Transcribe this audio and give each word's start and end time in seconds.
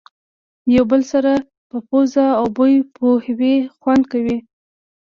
یو 0.75 0.83
بل 0.91 1.01
سره 1.11 1.31
په 1.69 1.77
پوزو 1.87 2.25
او 2.39 2.45
بوی 2.55 2.75
پوهوي 2.95 3.55
خوند 3.77 4.03
کوي. 4.11 4.37